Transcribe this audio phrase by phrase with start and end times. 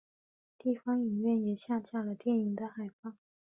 [0.57, 3.13] 地方影院也下架了电影的海报。